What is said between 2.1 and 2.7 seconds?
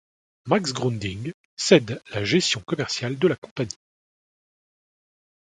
gestion